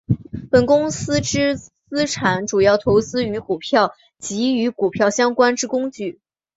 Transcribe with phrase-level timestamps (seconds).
[0.49, 6.19] 本公司之资产主要投资于股票及与股票相关之工具。